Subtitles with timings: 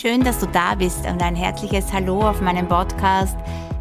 [0.00, 3.36] Schön, dass du da bist und ein herzliches Hallo auf meinem Podcast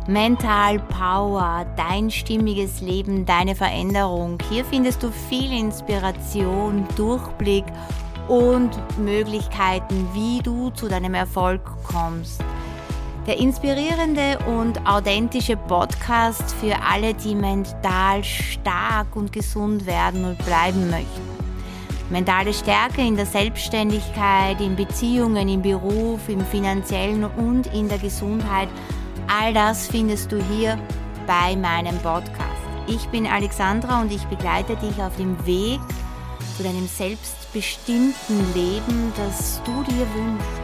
[0.05, 4.37] Mental Power, dein stimmiges Leben, deine Veränderung.
[4.49, 7.63] Hier findest du viel Inspiration, Durchblick
[8.27, 12.43] und Möglichkeiten, wie du zu deinem Erfolg kommst.
[13.25, 20.89] Der inspirierende und authentische Podcast für alle, die mental stark und gesund werden und bleiben
[20.89, 21.38] möchten.
[22.09, 28.67] Mentale Stärke in der Selbstständigkeit, in Beziehungen, im Beruf, im finanziellen und in der Gesundheit,
[29.27, 30.79] all das findest du hier
[31.27, 32.63] bei meinem Podcast.
[32.87, 35.79] Ich bin Alexandra und ich begleite dich auf dem Weg
[36.57, 40.61] zu deinem selbstbestimmten Leben, das du dir wünschst.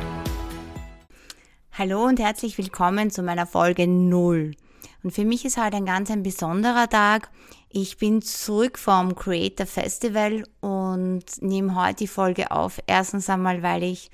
[1.74, 4.56] Hallo und herzlich willkommen zu meiner Folge 0.
[5.04, 7.30] Und für mich ist heute ein ganz ein besonderer Tag.
[7.70, 12.80] Ich bin zurück vom Creator Festival und nehme heute die Folge auf.
[12.88, 14.12] Erstens einmal, weil ich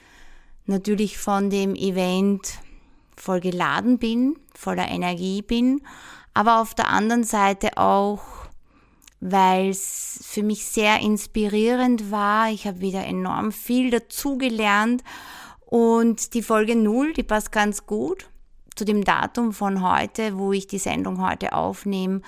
[0.66, 2.60] natürlich von dem Event
[3.16, 5.82] voll geladen bin, voller Energie bin,
[6.34, 8.22] aber auf der anderen Seite auch,
[9.20, 12.50] weil es für mich sehr inspirierend war.
[12.50, 15.04] Ich habe wieder enorm viel dazugelernt
[15.66, 18.28] und die Folge 0, die passt ganz gut
[18.76, 22.22] zu dem Datum von heute, wo ich die Sendung heute aufnehme.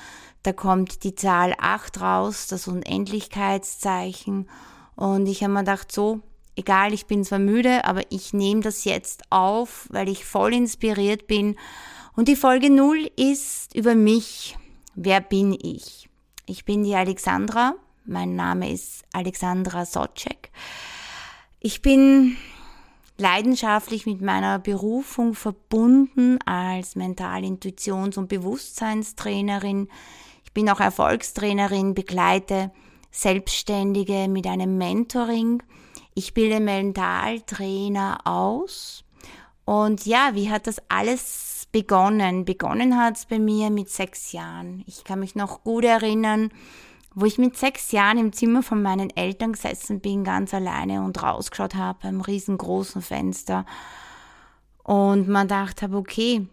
[0.44, 4.50] Da kommt die Zahl 8 raus, das Unendlichkeitszeichen.
[4.96, 6.20] Und ich habe mir gedacht, so,
[6.56, 11.28] egal, ich bin zwar müde, aber ich nehme das jetzt auf, weil ich voll inspiriert
[11.28, 11.56] bin.
[12.16, 14.58] Und die Folge 0 ist über mich.
[14.96, 16.10] Wer bin ich?
[16.46, 17.76] Ich bin die Alexandra.
[18.06, 20.52] Mein Name ist Alexandra Socek.
[21.62, 22.36] Ich bin
[23.18, 29.88] leidenschaftlich mit meiner Berufung verbunden als Mental-, Intuitions- und Bewusstseinstrainerin.
[30.54, 32.72] Bin auch Erfolgstrainerin, begleite
[33.12, 35.64] Selbstständige mit einem Mentoring.
[36.14, 39.04] Ich bilde Mentaltrainer aus.
[39.66, 42.46] Und ja, wie hat das alles begonnen?
[42.46, 44.84] Begonnen hat es bei mir mit sechs Jahren.
[44.88, 46.50] Ich kann mich noch gut erinnern,
[47.16, 51.22] wo ich mit sechs Jahren im Zimmer von meinen Eltern gesessen bin, ganz alleine und
[51.22, 53.66] rausgeschaut habe beim riesengroßen Fenster
[54.84, 56.46] und man dachte okay,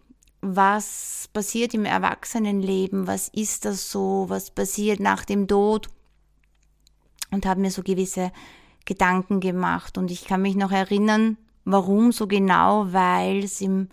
[0.43, 3.07] was passiert im Erwachsenenleben?
[3.07, 4.27] Was ist das so?
[4.29, 5.89] Was passiert nach dem Tod?
[7.31, 8.33] Und habe mir so gewisse
[8.85, 13.89] Gedanken gemacht und ich kann mich noch erinnern, warum so genau, weil es im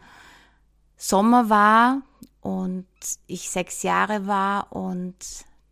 [0.95, 2.01] Sommer war
[2.41, 2.87] und
[3.27, 5.15] ich sechs Jahre war und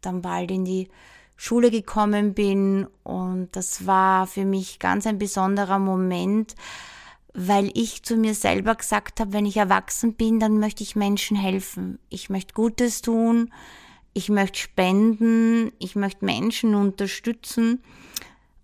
[0.01, 0.89] dann bald in die
[1.37, 6.55] Schule gekommen bin und das war für mich ganz ein besonderer Moment,
[7.35, 11.35] weil ich zu mir selber gesagt habe, wenn ich erwachsen bin, dann möchte ich Menschen
[11.35, 11.99] helfen.
[12.09, 13.51] Ich möchte Gutes tun,
[14.13, 17.83] ich möchte spenden, ich möchte Menschen unterstützen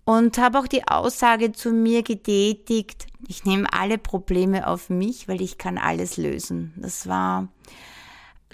[0.04, 5.42] und habe auch die Aussage zu mir getätigt, ich nehme alle Probleme auf mich, weil
[5.42, 6.72] ich kann alles lösen.
[6.76, 7.48] Das war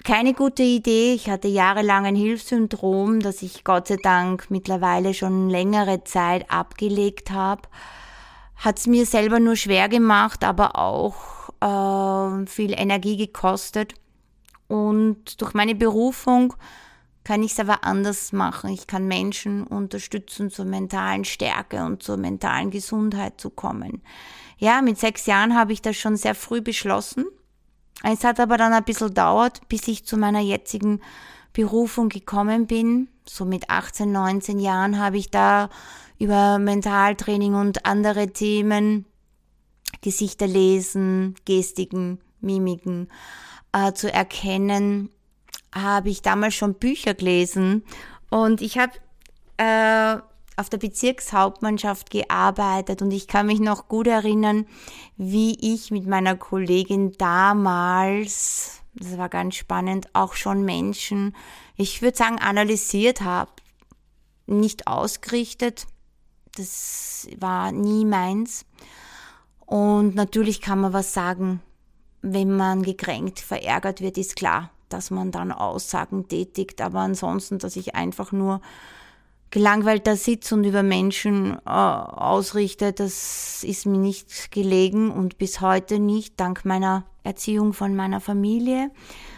[0.03, 1.13] keine gute Idee.
[1.13, 7.31] Ich hatte jahrelang ein Hilfssyndrom, das ich Gott sei Dank mittlerweile schon längere Zeit abgelegt
[7.31, 7.63] habe.
[8.59, 13.93] Hat es mir selber nur schwer gemacht, aber auch äh, viel Energie gekostet.
[14.67, 16.53] Und durch meine Berufung
[17.23, 18.69] kann ich es aber anders machen.
[18.71, 24.01] Ich kann Menschen unterstützen, zur mentalen Stärke und zur mentalen Gesundheit zu kommen.
[24.57, 27.25] Ja, mit sechs Jahren habe ich das schon sehr früh beschlossen
[28.03, 31.01] es hat aber dann ein bisschen dauert, bis ich zu meiner jetzigen
[31.53, 33.09] Berufung gekommen bin.
[33.25, 35.69] So mit 18, 19 Jahren habe ich da
[36.17, 39.05] über Mentaltraining und andere Themen,
[40.01, 43.09] Gesichter lesen, Gestiken, Mimiken
[43.73, 45.09] äh, zu erkennen,
[45.73, 47.83] habe ich damals schon Bücher gelesen
[48.29, 48.93] und ich habe
[49.57, 50.21] äh,
[50.59, 54.65] auf der Bezirkshauptmannschaft gearbeitet und ich kann mich noch gut erinnern,
[55.15, 61.35] wie ich mit meiner Kollegin damals, das war ganz spannend, auch schon Menschen,
[61.75, 63.51] ich würde sagen, analysiert habe,
[64.45, 65.87] nicht ausgerichtet,
[66.55, 68.65] das war nie meins.
[69.65, 71.61] Und natürlich kann man was sagen,
[72.21, 77.75] wenn man gekränkt, verärgert wird, ist klar, dass man dann Aussagen tätigt, aber ansonsten, dass
[77.75, 78.61] ich einfach nur
[79.51, 85.61] gelangweilt da sitze und über Menschen äh, ausrichte, das ist mir nicht gelegen und bis
[85.61, 88.91] heute nicht, dank meiner Erziehung von meiner Familie.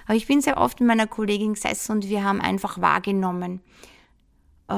[0.06, 3.62] Aber ich bin sehr oft mit meiner Kollegin gesessen und wir haben einfach wahrgenommen,
[4.68, 4.76] äh,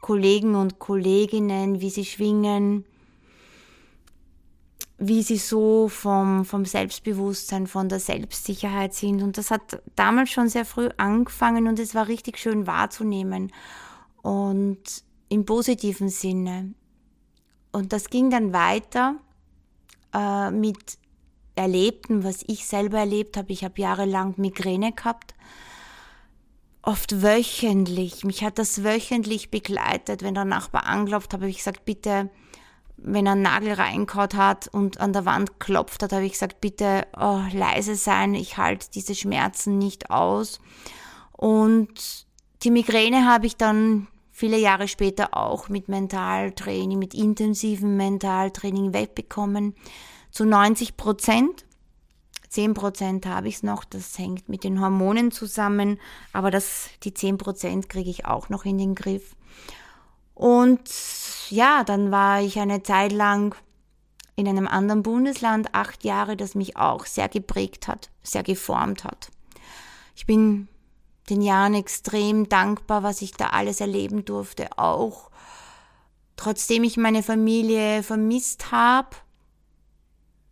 [0.00, 2.84] Kollegen und Kolleginnen, wie sie schwingen,
[5.02, 9.22] wie sie so vom, vom Selbstbewusstsein, von der Selbstsicherheit sind.
[9.22, 13.50] Und das hat damals schon sehr früh angefangen und es war richtig schön wahrzunehmen.
[14.20, 14.82] Und
[15.30, 16.74] im positiven Sinne.
[17.72, 19.16] Und das ging dann weiter
[20.12, 20.98] äh, mit
[21.54, 23.52] Erlebten, was ich selber erlebt habe.
[23.52, 25.34] Ich habe jahrelang Migräne gehabt.
[26.82, 28.24] Oft wöchentlich.
[28.24, 30.22] Mich hat das wöchentlich begleitet.
[30.22, 32.28] Wenn der Nachbar anklopft, habe ich gesagt, bitte,
[33.02, 36.60] wenn er einen Nagel reinkaut hat und an der Wand klopft hat, habe ich gesagt,
[36.60, 40.60] bitte oh, leise sein, ich halte diese Schmerzen nicht aus.
[41.32, 42.26] Und
[42.62, 49.74] die Migräne habe ich dann viele Jahre später auch mit Mentaltraining, mit intensivem Mentaltraining wegbekommen.
[50.30, 51.64] Zu 90 Prozent.
[52.48, 56.00] 10 Prozent habe ich es noch, das hängt mit den Hormonen zusammen,
[56.32, 59.36] aber das, die 10 Prozent kriege ich auch noch in den Griff.
[60.40, 60.80] Und
[61.50, 63.54] ja, dann war ich eine Zeit lang
[64.36, 69.30] in einem anderen Bundesland, acht Jahre, das mich auch sehr geprägt hat, sehr geformt hat.
[70.16, 70.66] Ich bin
[71.28, 75.30] den Jahren extrem dankbar, was ich da alles erleben durfte, auch
[76.36, 79.10] trotzdem ich meine Familie vermisst habe,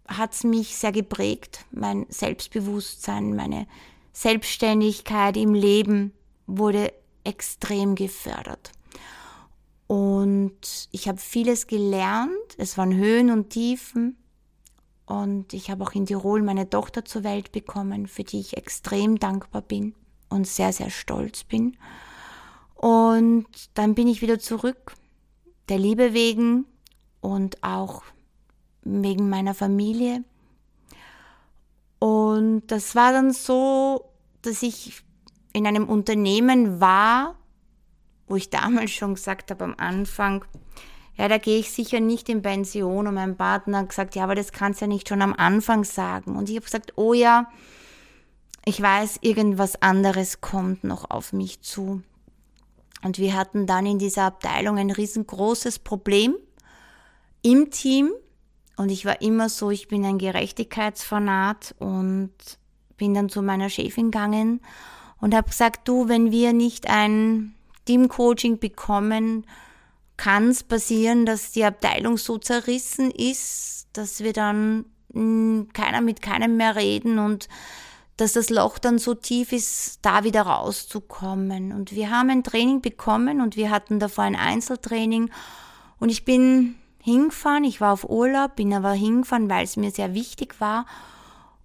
[0.07, 3.67] hat es mich sehr geprägt, mein Selbstbewusstsein, meine
[4.13, 6.13] Selbstständigkeit im Leben
[6.47, 6.93] wurde
[7.25, 8.73] extrem gefördert.
[9.89, 12.31] Und ich habe vieles gelernt.
[12.59, 14.17] Es waren Höhen und Tiefen.
[15.07, 19.19] Und ich habe auch in Tirol meine Tochter zur Welt bekommen, für die ich extrem
[19.19, 19.95] dankbar bin
[20.29, 21.79] und sehr, sehr stolz bin.
[22.75, 24.95] Und dann bin ich wieder zurück,
[25.71, 26.67] der Liebe wegen
[27.23, 28.03] und auch
[28.83, 30.23] wegen meiner Familie.
[31.99, 34.05] Und das war dann so,
[34.43, 35.03] dass ich
[35.55, 37.35] in einem Unternehmen war,
[38.29, 40.45] wo ich damals schon gesagt habe am Anfang,
[41.17, 43.09] ja, da gehe ich sicher nicht in Pension.
[43.09, 45.83] Und mein Partner hat gesagt, ja, aber das kannst du ja nicht schon am Anfang
[45.85, 46.37] sagen.
[46.37, 47.51] Und ich habe gesagt, oh ja,
[48.65, 52.03] ich weiß, irgendwas anderes kommt noch auf mich zu.
[53.03, 56.37] Und wir hatten dann in dieser Abteilung ein riesengroßes Problem
[57.43, 58.13] im Team.
[58.77, 62.33] Und ich war immer so, ich bin ein Gerechtigkeitsfanat und
[62.97, 64.61] bin dann zu meiner Chefin gegangen
[65.21, 67.55] und habe gesagt, du, wenn wir nicht ein
[67.89, 69.47] Teamcoaching bekommen,
[70.19, 76.03] kann es passieren, dass die Abteilung so zerrissen ist, dass wir dann mh, hm, keiner
[76.03, 77.49] mit keinem mehr reden und
[78.19, 81.73] dass das Loch dann so tief ist, da wieder rauszukommen.
[81.73, 85.31] Und wir haben ein Training bekommen und wir hatten davor ein Einzeltraining
[85.99, 90.13] und ich bin hingefahren, ich war auf Urlaub, bin aber hingefahren, weil es mir sehr
[90.13, 90.85] wichtig war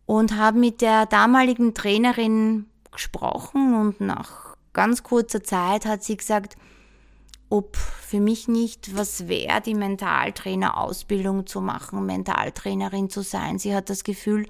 [0.05, 6.57] und habe mit der damaligen Trainerin gesprochen und nach ganz kurzer Zeit hat sie gesagt,
[7.49, 13.59] ob für mich nicht was wäre, die Mentaltrainer-Ausbildung zu machen, Mentaltrainerin zu sein.
[13.59, 14.47] Sie hat das Gefühl,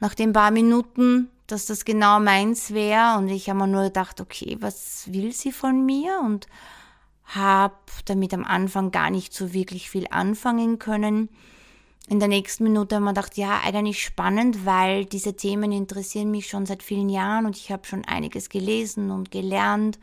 [0.00, 3.18] nach den paar Minuten, dass das genau meins wäre.
[3.18, 6.20] Und ich habe mir nur gedacht, okay, was will sie von mir?
[6.24, 6.46] Und
[7.24, 7.74] habe
[8.04, 11.28] damit am Anfang gar nicht so wirklich viel anfangen können.
[12.08, 16.48] In der nächsten Minute haben wir gedacht, ja, eigentlich spannend, weil diese Themen interessieren mich
[16.48, 19.98] schon seit vielen Jahren und ich habe schon einiges gelesen und gelernt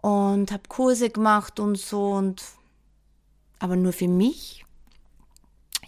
[0.00, 2.42] und habe Kurse gemacht und so und
[3.58, 4.64] aber nur für mich.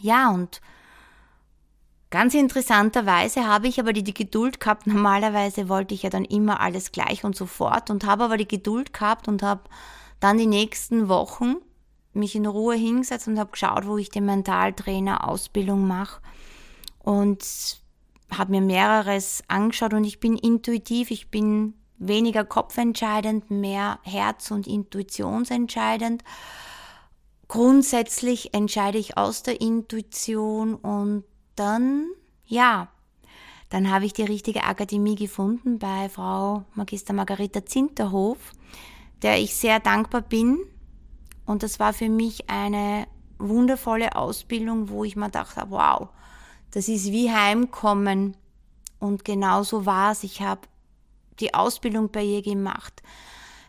[0.00, 0.60] Ja, und
[2.10, 4.86] ganz interessanterweise habe ich aber die, die Geduld gehabt.
[4.86, 8.92] Normalerweise wollte ich ja dann immer alles gleich und sofort und habe aber die Geduld
[8.92, 9.62] gehabt und habe
[10.20, 11.56] dann die nächsten Wochen
[12.14, 16.20] mich in Ruhe hingesetzt und habe geschaut, wo ich die Mentaltrainer Ausbildung mache
[16.98, 17.44] und
[18.30, 24.66] habe mir mehreres angeschaut und ich bin intuitiv, ich bin weniger kopfentscheidend, mehr Herz- und
[24.66, 26.24] Intuitionsentscheidend.
[27.48, 32.06] Grundsätzlich entscheide ich aus der Intuition und dann,
[32.46, 32.88] ja,
[33.68, 38.52] dann habe ich die richtige Akademie gefunden bei Frau Magister Margareta Zinterhof,
[39.22, 40.58] der ich sehr dankbar bin,
[41.46, 43.06] und das war für mich eine
[43.38, 46.08] wundervolle Ausbildung, wo ich mir dachte, wow,
[46.70, 48.36] das ist wie Heimkommen.
[48.98, 50.22] Und genauso war es.
[50.22, 50.62] Ich habe
[51.40, 53.02] die Ausbildung bei ihr gemacht.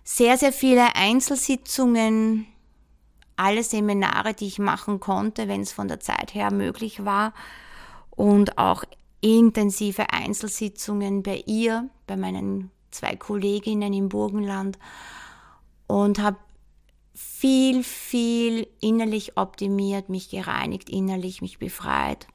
[0.03, 2.45] Sehr, sehr viele Einzelsitzungen,
[3.35, 7.33] alle Seminare, die ich machen konnte, wenn es von der Zeit her möglich war.
[8.11, 8.83] Und auch
[9.21, 14.77] intensive Einzelsitzungen bei ihr, bei meinen zwei Kolleginnen im Burgenland.
[15.87, 16.37] Und habe
[17.13, 22.27] viel, viel innerlich optimiert, mich gereinigt, innerlich mich befreit,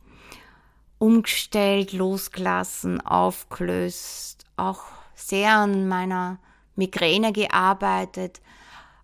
[0.99, 4.83] umgestellt, losgelassen, aufgelöst, auch
[5.15, 6.39] sehr an meiner
[6.77, 8.41] Migräne gearbeitet,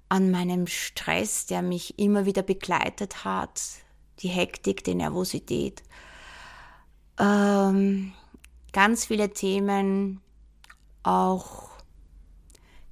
[0.08, 3.60] an meinem Stress, der mich immer wieder begleitet hat,
[4.20, 5.82] die Hektik, die Nervosität.
[7.18, 8.12] Ähm,
[8.72, 10.20] ganz viele Themen,
[11.02, 11.70] auch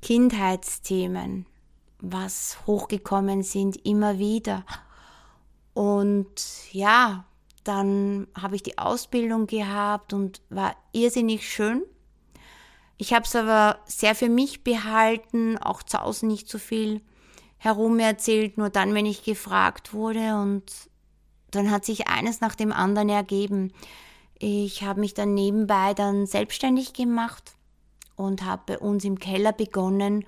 [0.01, 1.47] Kindheitsthemen,
[2.02, 4.64] was hochgekommen sind, immer wieder.
[5.73, 7.25] Und ja,
[7.64, 11.82] dann habe ich die Ausbildung gehabt und war irrsinnig schön.
[12.99, 17.00] Ich habe es aber sehr für mich behalten, auch zu Hause nicht so viel
[17.56, 20.64] herum erzählt, nur dann, wenn ich gefragt wurde und
[21.52, 23.73] dann hat sich eines nach dem anderen ergeben.
[24.38, 27.54] Ich habe mich dann nebenbei dann selbstständig gemacht
[28.16, 30.25] und habe bei uns im Keller begonnen,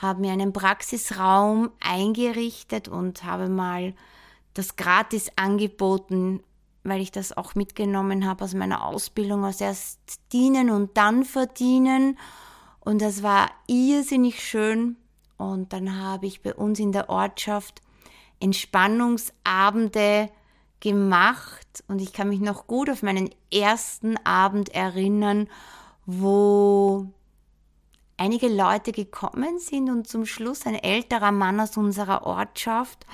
[0.00, 3.94] habe mir einen Praxisraum eingerichtet und habe mal
[4.54, 6.42] das gratis angeboten,
[6.84, 9.98] weil ich das auch mitgenommen habe aus meiner Ausbildung, aus erst
[10.32, 12.18] dienen und dann verdienen.
[12.80, 14.96] Und das war irrsinnig schön.
[15.36, 17.82] Und dann habe ich bei uns in der Ortschaft
[18.40, 20.30] Entspannungsabende
[20.80, 21.84] gemacht.
[21.88, 25.48] Und ich kann mich noch gut auf meinen ersten Abend erinnern,
[26.06, 27.06] wo
[28.18, 33.06] einige Leute gekommen sind und zum Schluss ein älterer Mann aus unserer Ortschaft.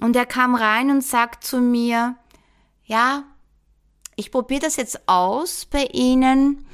[0.00, 2.16] Und er kam rein und sagt zu mir,
[2.84, 3.24] ja,
[4.14, 6.66] ich probiere das jetzt aus bei Ihnen,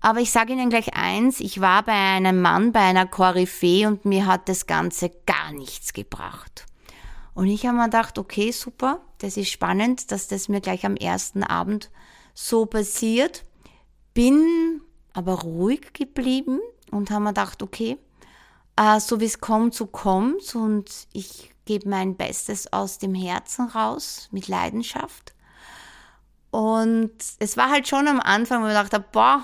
[0.00, 4.04] aber ich sage Ihnen gleich eins, ich war bei einem Mann, bei einer Koryphäe und
[4.04, 6.66] mir hat das Ganze gar nichts gebracht.
[7.34, 10.96] Und ich habe mir gedacht, okay, super, das ist spannend, dass das mir gleich am
[10.96, 11.90] ersten Abend
[12.34, 13.44] so passiert.
[14.14, 14.80] Bin
[15.12, 17.98] aber ruhig geblieben und habe mir gedacht, okay,
[18.76, 23.68] äh, so wie es kommt, so kommt und ich gebe mein Bestes aus dem Herzen
[23.68, 25.34] raus, mit Leidenschaft.
[26.50, 29.42] Und es war halt schon am Anfang, wo ich dachte, boah,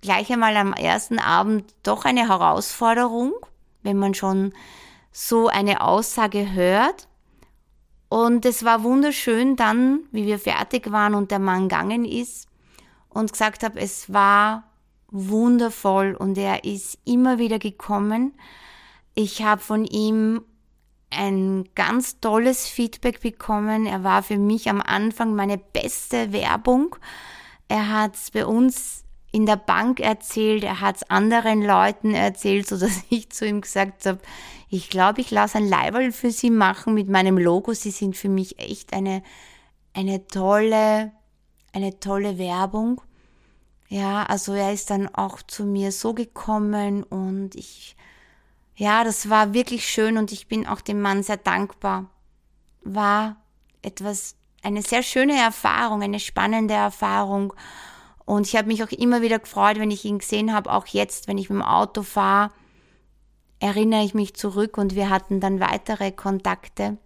[0.00, 3.34] gleich einmal am ersten Abend doch eine Herausforderung,
[3.82, 4.52] wenn man schon
[5.12, 7.08] so eine Aussage hört.
[8.08, 12.48] Und es war wunderschön dann, wie wir fertig waren und der Mann gegangen ist
[13.10, 14.64] und gesagt habe, es war
[15.10, 18.34] wundervoll und er ist immer wieder gekommen.
[19.14, 20.42] Ich habe von ihm
[21.10, 23.86] ein ganz tolles Feedback bekommen.
[23.86, 26.96] Er war für mich am Anfang meine beste Werbung.
[27.68, 32.66] Er hat es bei uns in der Bank erzählt, er hat es anderen Leuten erzählt,
[32.66, 34.18] so dass ich zu ihm gesagt habe,
[34.70, 37.72] ich glaube, ich lasse ein Leiberl für Sie machen mit meinem Logo.
[37.72, 39.22] Sie sind für mich echt eine,
[39.94, 41.12] eine tolle,
[41.72, 43.00] eine tolle Werbung.
[43.88, 47.96] Ja, also er ist dann auch zu mir so gekommen und ich
[48.78, 52.06] ja, das war wirklich schön und ich bin auch dem Mann sehr dankbar.
[52.82, 53.34] War
[53.82, 57.52] etwas, eine sehr schöne Erfahrung, eine spannende Erfahrung.
[58.24, 61.26] Und ich habe mich auch immer wieder gefreut, wenn ich ihn gesehen habe, auch jetzt,
[61.26, 62.52] wenn ich mit dem Auto fahre,
[63.58, 66.98] erinnere ich mich zurück und wir hatten dann weitere Kontakte.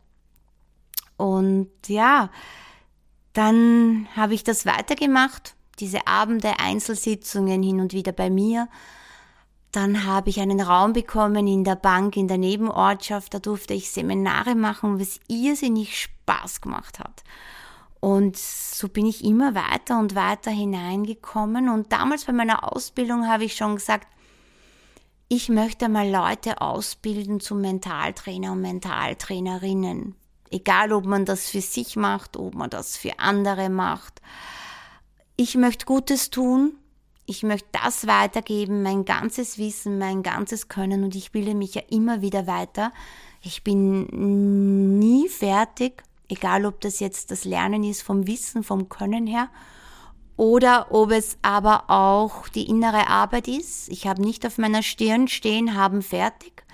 [1.17, 2.29] Und ja,
[3.33, 8.69] dann habe ich das weitergemacht, diese Abende, Einzelsitzungen hin und wieder bei mir
[9.73, 13.33] dann habe ich einen Raum bekommen in der Bank in der Nebenortschaft.
[13.33, 17.25] Da durfte ich Seminare machen, was irrsinnig Spaß gemacht hat.
[17.99, 21.71] Und so bin ich immer weiter und weiter hineingekommen.
[21.71, 24.07] Und damals bei meiner Ausbildung habe ich schon gesagt,
[25.29, 30.17] ich möchte mal Leute ausbilden zum Mentaltrainer und Mentaltrainerinnen.
[30.51, 34.21] Egal, ob man das für sich macht, ob man das für andere macht.
[35.37, 36.79] Ich möchte Gutes tun
[37.27, 41.83] ich möchte das weitergeben, mein ganzes Wissen, mein ganzes Können und ich bilde mich ja
[41.89, 42.93] immer wieder weiter.
[43.43, 49.27] Ich bin nie fertig, egal ob das jetzt das Lernen ist vom Wissen, vom Können
[49.27, 49.49] her
[50.37, 53.89] oder ob es aber auch die innere Arbeit ist.
[53.89, 56.65] Ich habe nicht auf meiner Stirn stehen, haben fertig.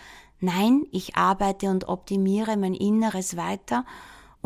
[0.40, 3.84] Nein, ich arbeite und optimiere mein Inneres weiter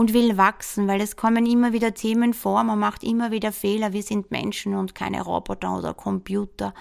[0.03, 3.93] und will wachsen, weil es kommen immer wieder Themen vor, man macht immer wieder Fehler,
[3.93, 6.75] wir sind Menschen und keine Roboter oder Computer.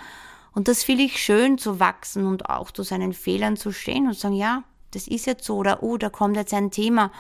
[0.53, 4.17] Und das finde ich schön zu wachsen und auch zu seinen Fehlern zu stehen und
[4.17, 7.11] sagen, ja, das ist jetzt so oder oh, da kommt jetzt ein Thema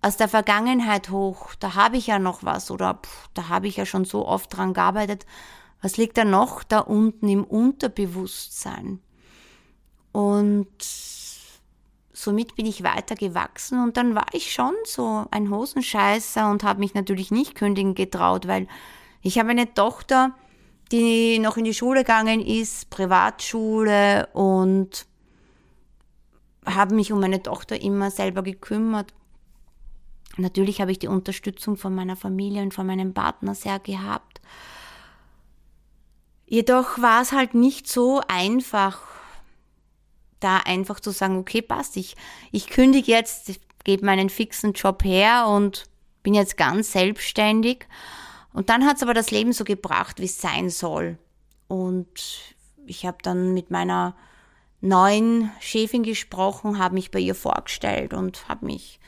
[0.00, 3.76] aus der Vergangenheit hoch, da habe ich ja noch was oder pff, da habe ich
[3.76, 5.26] ja schon so oft dran gearbeitet.
[5.82, 9.00] Was liegt da noch da unten im Unterbewusstsein?
[10.10, 11.13] Und
[12.14, 16.78] somit bin ich weiter gewachsen und dann war ich schon so ein Hosenscheißer und habe
[16.78, 18.68] mich natürlich nicht kündigen getraut, weil
[19.20, 20.32] ich habe eine Tochter,
[20.92, 25.06] die noch in die Schule gegangen ist, Privatschule und
[26.64, 29.12] habe mich um meine Tochter immer selber gekümmert.
[30.36, 34.40] Natürlich habe ich die Unterstützung von meiner Familie und von meinem Partner sehr gehabt.
[36.46, 39.00] Jedoch war es halt nicht so einfach
[40.44, 42.16] da einfach zu sagen, okay, passt, ich,
[42.52, 45.84] ich kündige jetzt, gebe meinen fixen Job her und
[46.22, 47.86] bin jetzt ganz selbstständig.
[48.52, 51.18] Und dann hat es aber das Leben so gebracht, wie es sein soll.
[51.66, 52.54] Und
[52.86, 54.14] ich habe dann mit meiner
[54.80, 59.00] neuen Chefin gesprochen, habe mich bei ihr vorgestellt und habe mich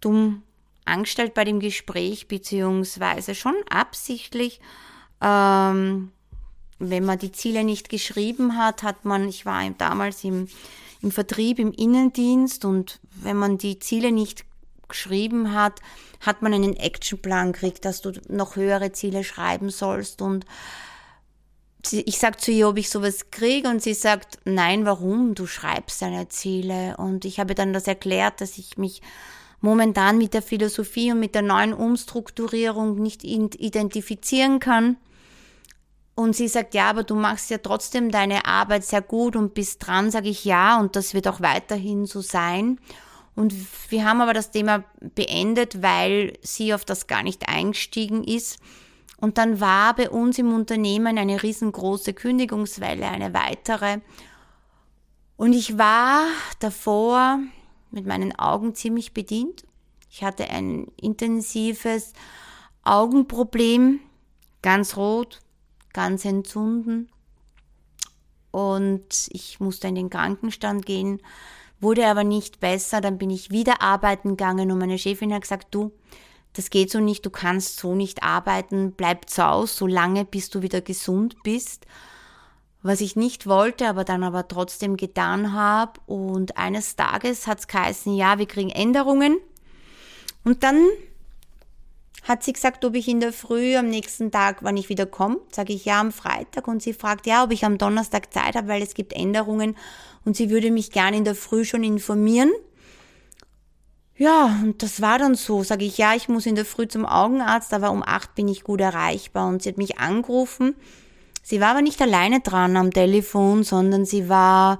[0.00, 0.42] dumm
[0.84, 4.60] angestellt bei dem Gespräch, beziehungsweise schon absichtlich.
[5.20, 6.12] Ähm,
[6.90, 10.48] wenn man die Ziele nicht geschrieben hat, hat man, ich war damals im,
[11.00, 14.44] im Vertrieb, im Innendienst und wenn man die Ziele nicht
[14.88, 15.80] geschrieben hat,
[16.20, 20.44] hat man einen Actionplan gekriegt, dass du noch höhere Ziele schreiben sollst und
[21.90, 25.34] ich sag zu ihr, ob ich sowas kriege und sie sagt, nein, warum?
[25.34, 26.96] Du schreibst deine Ziele.
[26.96, 29.02] Und ich habe dann das erklärt, dass ich mich
[29.60, 34.96] momentan mit der Philosophie und mit der neuen Umstrukturierung nicht identifizieren kann.
[36.14, 39.86] Und sie sagt, ja, aber du machst ja trotzdem deine Arbeit sehr gut und bist
[39.86, 42.78] dran, sage ich ja, und das wird auch weiterhin so sein.
[43.34, 43.54] Und
[43.90, 48.58] wir haben aber das Thema beendet, weil sie auf das gar nicht eingestiegen ist.
[49.16, 54.00] Und dann war bei uns im Unternehmen eine riesengroße Kündigungswelle, eine weitere.
[55.36, 56.26] Und ich war
[56.60, 57.38] davor
[57.90, 59.64] mit meinen Augen ziemlich bedient.
[60.10, 62.12] Ich hatte ein intensives
[62.82, 64.00] Augenproblem,
[64.60, 65.40] ganz rot,
[65.92, 67.10] ganz entzünden.
[68.50, 71.20] Und ich musste in den Krankenstand gehen,
[71.80, 73.00] wurde aber nicht besser.
[73.00, 75.92] Dann bin ich wieder arbeiten gegangen und meine Chefin hat gesagt, du,
[76.52, 80.50] das geht so nicht, du kannst so nicht arbeiten, bleib zu Hause, so lange bis
[80.50, 81.86] du wieder gesund bist.
[82.82, 86.00] Was ich nicht wollte, aber dann aber trotzdem getan habe.
[86.06, 89.38] Und eines Tages hat es geheißen, ja, wir kriegen Änderungen.
[90.44, 90.88] Und dann
[92.22, 95.38] hat sie gesagt, ob ich in der Früh am nächsten Tag, wann ich wieder komme,
[95.50, 98.68] sage ich ja am Freitag und sie fragt ja, ob ich am Donnerstag Zeit habe,
[98.68, 99.76] weil es gibt Änderungen
[100.24, 102.50] und sie würde mich gerne in der Früh schon informieren.
[104.16, 105.64] Ja, und das war dann so.
[105.64, 108.62] Sage ich, ja, ich muss in der Früh zum Augenarzt, aber um acht bin ich
[108.62, 109.48] gut erreichbar.
[109.48, 110.76] Und sie hat mich angerufen.
[111.42, 114.78] Sie war aber nicht alleine dran am Telefon, sondern sie war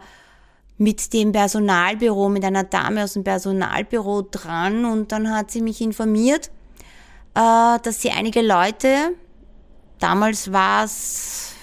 [0.79, 4.85] mit dem Personalbüro, mit einer Dame aus dem Personalbüro dran.
[4.85, 6.53] Und dann hat sie mich informiert,
[7.35, 9.17] äh, dass sie einige Leute,
[9.99, 11.55] damals war es,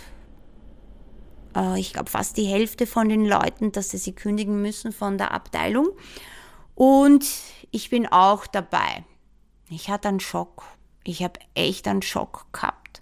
[1.56, 5.18] äh, ich glaube, fast die Hälfte von den Leuten, dass sie sie kündigen müssen von
[5.18, 5.90] der Abteilung.
[6.76, 7.26] Und
[7.72, 9.04] ich bin auch dabei.
[9.70, 10.64] Ich hatte einen Schock.
[11.04, 13.02] Ich habe echt einen Schock gehabt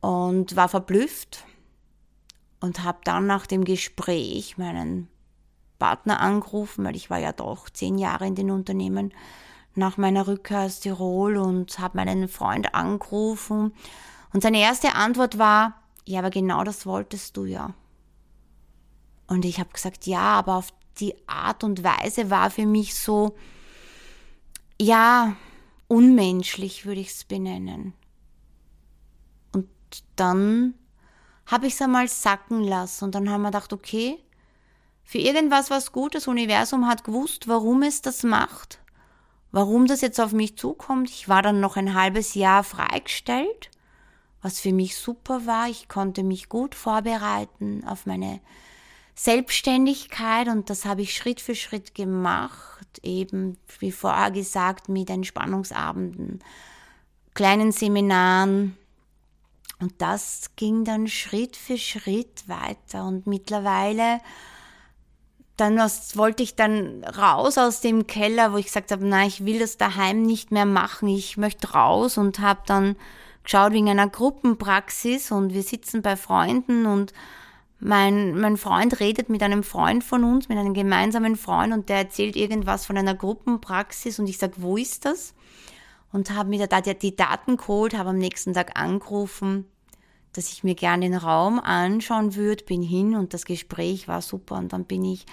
[0.00, 1.44] und war verblüfft
[2.60, 5.08] und habe dann nach dem Gespräch meinen
[5.78, 9.12] Partner angerufen, weil ich war ja doch zehn Jahre in den Unternehmen
[9.74, 13.72] nach meiner Rückkehr aus Tirol und habe meinen Freund angerufen
[14.32, 17.74] und seine erste Antwort war, ja, aber genau das wolltest du ja.
[19.26, 23.36] Und ich habe gesagt, ja, aber auf die Art und Weise war für mich so,
[24.80, 25.36] ja,
[25.88, 27.92] unmenschlich würde ich es benennen.
[29.52, 29.68] Und
[30.16, 30.74] dann
[31.46, 34.18] habe ich es einmal sacken lassen und dann haben wir gedacht, okay,
[35.02, 38.79] für irgendwas was gut, das Universum hat gewusst, warum es das macht,
[39.52, 41.10] warum das jetzt auf mich zukommt.
[41.10, 43.70] Ich war dann noch ein halbes Jahr freigestellt,
[44.42, 45.68] was für mich super war.
[45.68, 48.40] Ich konnte mich gut vorbereiten auf meine
[49.14, 56.40] Selbstständigkeit und das habe ich Schritt für Schritt gemacht, eben wie vorher gesagt mit Entspannungsabenden,
[57.34, 58.76] kleinen Seminaren
[59.80, 64.20] und das ging dann Schritt für Schritt weiter und mittlerweile
[65.60, 69.44] dann was, wollte ich dann raus aus dem Keller, wo ich gesagt habe, nein, ich
[69.44, 72.96] will das daheim nicht mehr machen, ich möchte raus und habe dann
[73.44, 77.12] geschaut wegen einer Gruppenpraxis und wir sitzen bei Freunden und
[77.78, 81.96] mein, mein Freund redet mit einem Freund von uns, mit einem gemeinsamen Freund und der
[81.96, 85.34] erzählt irgendwas von einer Gruppenpraxis und ich sage, wo ist das?
[86.12, 89.66] Und habe mir da die Daten geholt, habe am nächsten Tag angerufen,
[90.32, 94.56] dass ich mir gerne den Raum anschauen würde, bin hin und das Gespräch war super
[94.56, 95.26] und dann bin ich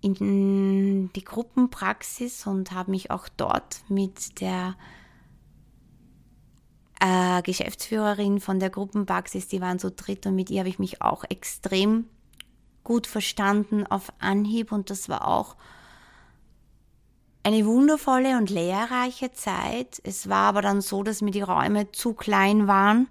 [0.00, 4.76] in die Gruppenpraxis und habe mich auch dort mit der
[7.00, 11.02] äh, Geschäftsführerin von der Gruppenpraxis, die waren so dritt und mit ihr habe ich mich
[11.02, 12.06] auch extrem
[12.84, 15.56] gut verstanden auf Anhieb und das war auch
[17.42, 20.00] eine wundervolle und lehrreiche Zeit.
[20.02, 23.08] Es war aber dann so, dass mir die Räume zu klein waren.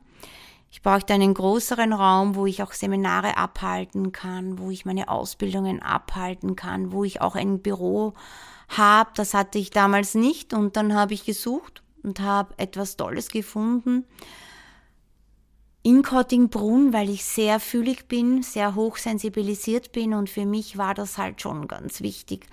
[0.75, 5.81] Ich brauchte einen größeren Raum, wo ich auch Seminare abhalten kann, wo ich meine Ausbildungen
[5.81, 8.13] abhalten kann, wo ich auch ein Büro
[8.67, 9.09] habe.
[9.15, 14.03] Das hatte ich damals nicht und dann habe ich gesucht und habe etwas Tolles gefunden
[15.81, 21.17] in Kottingbrunn, weil ich sehr fühlig bin, sehr hochsensibilisiert bin und für mich war das
[21.17, 22.47] halt schon ganz wichtig.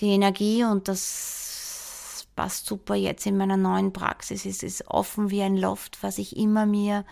[0.00, 4.46] Die Energie und das passt super jetzt in meiner neuen Praxis.
[4.46, 7.04] Es ist offen wie ein Loft, was ich immer mir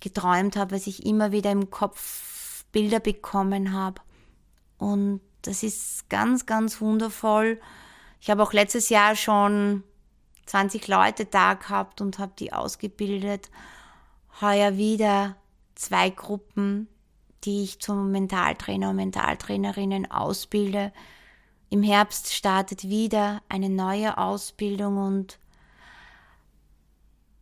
[0.00, 4.00] geträumt habe, was ich immer wieder im Kopf Bilder bekommen habe.
[4.78, 7.60] Und das ist ganz, ganz wundervoll
[8.20, 9.82] Ich habe auch letztes Jahr schon
[10.46, 13.50] 20 Leute da gehabt und habe die ausgebildet.
[14.40, 15.36] Heuer wieder
[15.74, 16.88] zwei Gruppen,
[17.44, 20.92] die ich zum Mentaltrainer und Mentaltrainerinnen ausbilde.
[21.70, 25.38] Im Herbst startet wieder eine neue Ausbildung und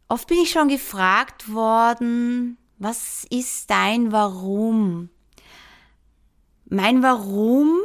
[0.09, 5.11] oft bin ich schon gefragt worden, was ist dein Warum?
[6.69, 7.79] Mein Warum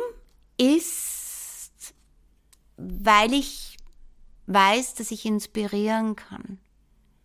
[0.57, 1.93] ist,
[2.77, 3.77] weil ich
[4.47, 6.59] weiß, dass ich inspirieren kann.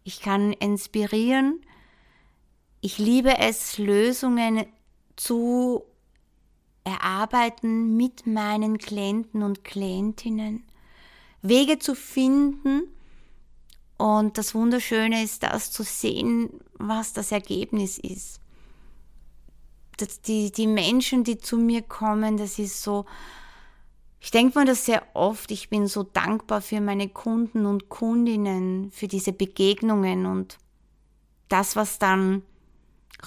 [0.05, 1.61] Ich kann inspirieren.
[2.81, 4.67] Ich liebe es, Lösungen
[5.17, 5.83] zu
[6.85, 10.65] erarbeiten mit meinen Klienten und Klientinnen,
[11.43, 12.83] Wege zu finden.
[13.97, 18.41] Und das Wunderschöne ist, das zu sehen, was das Ergebnis ist.
[19.97, 23.07] Das, die, die Menschen, die zu mir kommen, das ist so,
[24.21, 28.91] ich denke mir das sehr oft, ich bin so dankbar für meine Kunden und Kundinnen,
[28.91, 30.59] für diese Begegnungen und
[31.49, 32.43] das, was dann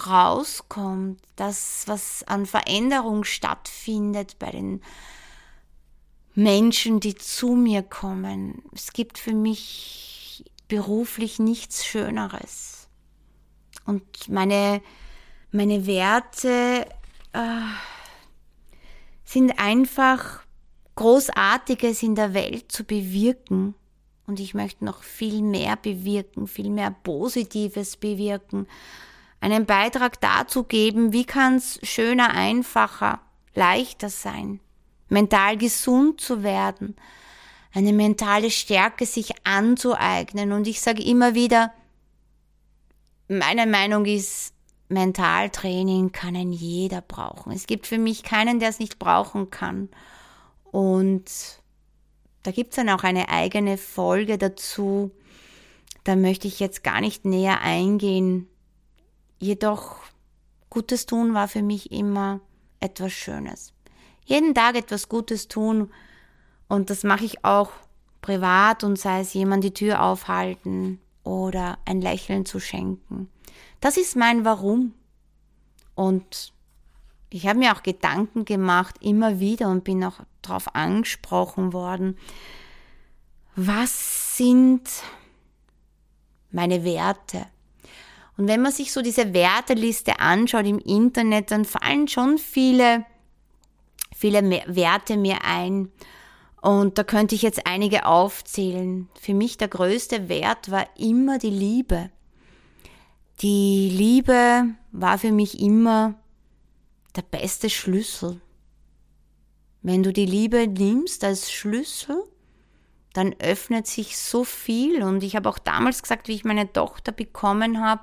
[0.06, 4.82] rauskommt, das, was an Veränderung stattfindet bei den
[6.36, 8.62] Menschen, die zu mir kommen.
[8.74, 10.19] Es gibt für mich
[10.70, 12.88] beruflich nichts Schöneres.
[13.86, 14.82] Und meine,
[15.52, 16.86] meine Werte
[17.34, 17.62] äh,
[19.26, 20.44] sind einfach
[20.96, 23.76] Großartiges in der Welt zu bewirken.
[24.28, 28.66] Und ich möchte noch viel mehr bewirken, viel mehr Positives bewirken
[29.42, 33.22] einen Beitrag dazu geben, wie kann es schöner, einfacher,
[33.56, 34.60] leichter sein,
[35.08, 36.96] mental gesund zu werden,
[37.74, 40.52] eine mentale Stärke sich anzueignen.
[40.52, 41.74] Und ich sage immer wieder,
[43.28, 44.54] meine Meinung ist,
[44.88, 47.52] Mentaltraining kann ein jeder brauchen.
[47.52, 49.90] Es gibt für mich keinen, der es nicht brauchen kann.
[50.64, 51.26] Und
[52.42, 55.12] da gibt es dann auch eine eigene Folge dazu.
[56.06, 58.48] Da möchte ich jetzt gar nicht näher eingehen,
[59.40, 60.02] Jedoch
[60.70, 62.42] Gutes tun war für mich immer
[62.82, 63.74] etwas Schönes.
[64.26, 65.92] Jeden Tag etwas Gutes tun
[66.70, 67.72] und das mache ich auch
[68.22, 73.30] privat und sei es jemand die Tür aufhalten oder ein Lächeln zu schenken.
[73.82, 74.94] Das ist mein Warum.
[75.96, 76.54] Und
[77.30, 82.18] ich habe mir auch Gedanken gemacht, immer wieder und bin auch darauf angesprochen worden,
[83.56, 84.90] was sind
[86.52, 87.46] meine Werte?
[88.38, 93.06] Und wenn man sich so diese Werteliste anschaut im Internet, dann fallen schon viele,
[94.16, 95.92] viele Werte mir ein.
[96.62, 99.08] Und da könnte ich jetzt einige aufzählen.
[99.20, 102.10] Für mich der größte Wert war immer die Liebe.
[103.42, 106.16] Die Liebe war für mich immer
[107.16, 108.42] der beste Schlüssel.
[109.82, 112.22] Wenn du die Liebe nimmst als Schlüssel,
[113.14, 115.04] dann öffnet sich so viel.
[115.04, 118.02] Und ich habe auch damals gesagt, wie ich meine Tochter bekommen habe,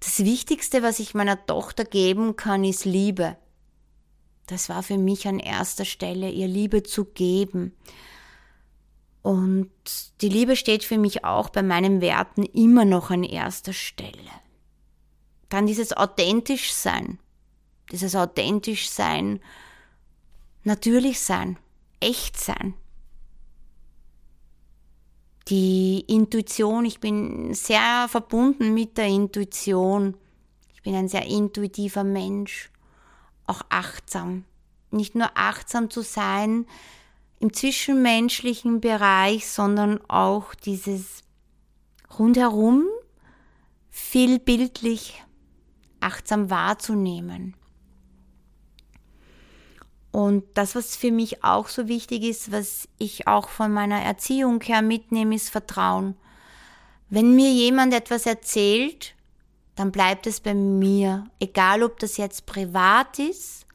[0.00, 3.36] das Wichtigste, was ich meiner Tochter geben kann, ist Liebe.
[4.52, 7.74] Das war für mich an erster Stelle, ihr Liebe zu geben.
[9.22, 9.70] Und
[10.20, 14.30] die Liebe steht für mich auch bei meinen Werten immer noch an erster Stelle.
[15.48, 17.18] Dann dieses authentisch sein.
[17.90, 19.40] Dieses authentisch sein,
[20.64, 21.58] natürlich sein,
[22.00, 22.74] echt sein
[25.48, 30.16] die Intuition, ich bin sehr verbunden mit der Intuition.
[30.74, 32.70] Ich bin ein sehr intuitiver Mensch,
[33.46, 34.44] auch achtsam.
[34.90, 36.66] Nicht nur achtsam zu sein
[37.40, 41.22] im zwischenmenschlichen Bereich, sondern auch dieses
[42.18, 42.84] rundherum
[43.90, 45.22] viel bildlich
[46.00, 47.54] achtsam wahrzunehmen.
[50.12, 54.60] Und das, was für mich auch so wichtig ist, was ich auch von meiner Erziehung
[54.60, 56.16] her mitnehme, ist Vertrauen.
[57.08, 59.14] Wenn mir jemand etwas erzählt,
[59.74, 63.66] dann bleibt es bei mir, egal ob das jetzt privat ist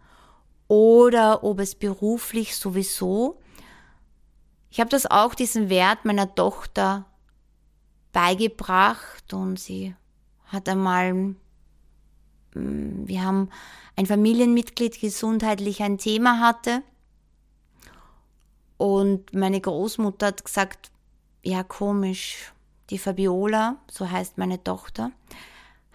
[0.68, 3.40] oder ob es beruflich sowieso.
[4.70, 7.06] Ich habe das auch diesen Wert meiner Tochter
[8.12, 9.96] beigebracht und sie
[10.46, 11.36] hat einmal, mm,
[12.54, 13.50] wir haben
[13.96, 16.84] ein Familienmitglied gesundheitlich ein Thema hatte.
[18.78, 20.92] Und meine Großmutter hat gesagt,
[21.44, 22.54] ja komisch,
[22.92, 25.12] die Fabiola, so heißt meine Tochter,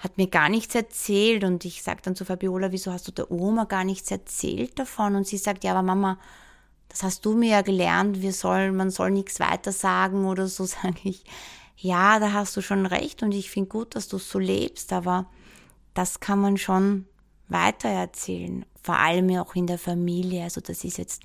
[0.02, 1.44] hat mir gar nichts erzählt.
[1.44, 5.14] Und ich sage dann zu Fabiola, wieso hast du der Oma gar nichts erzählt davon?
[5.14, 6.18] Und sie sagt, ja, aber Mama,
[6.88, 10.64] das hast du mir ja gelernt, wir soll, man soll nichts weiter sagen oder so,
[10.66, 11.24] sage ich.
[11.76, 15.26] Ja, da hast du schon recht und ich finde gut, dass du so lebst, aber
[15.94, 17.06] das kann man schon
[17.48, 20.44] weitererzählen, vor allem auch in der Familie.
[20.44, 21.22] Also das ist jetzt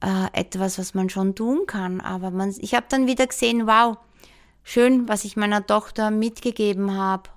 [0.00, 2.00] äh, etwas, was man schon tun kann.
[2.00, 3.96] Aber man, ich habe dann wieder gesehen, wow,
[4.62, 7.30] schön, was ich meiner Tochter mitgegeben habe.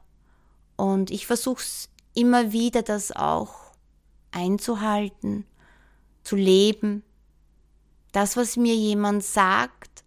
[0.76, 3.56] Und ich versuche es immer wieder, das auch
[4.32, 5.46] einzuhalten,
[6.24, 7.04] zu leben.
[8.12, 10.04] Das, was mir jemand sagt.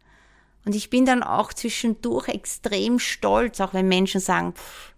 [0.65, 4.93] Und ich bin dann auch zwischendurch extrem stolz, auch wenn Menschen sagen, pff,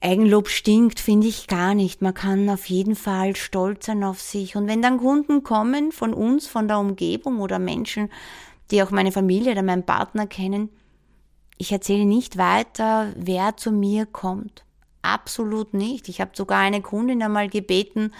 [0.00, 2.02] Eigenlob stinkt, finde ich gar nicht.
[2.02, 4.54] Man kann auf jeden Fall stolz sein auf sich.
[4.54, 8.08] Und wenn dann Kunden kommen von uns, von der Umgebung oder Menschen,
[8.70, 10.70] die auch meine Familie oder meinen Partner kennen,
[11.58, 14.64] ich erzähle nicht weiter, wer zu mir kommt.
[15.02, 16.08] Absolut nicht.
[16.08, 18.12] Ich habe sogar eine Kundin einmal gebeten,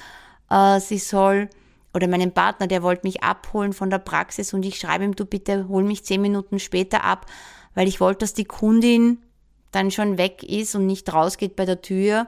[0.51, 1.49] äh, sie soll,
[1.95, 5.25] oder meinen Partner, der wollte mich abholen von der Praxis und ich schreibe ihm, du
[5.25, 7.27] bitte hol mich zehn Minuten später ab,
[7.75, 9.19] weil ich wollte, dass die Kundin
[9.71, 12.27] dann schon weg ist und nicht rausgeht bei der Tür.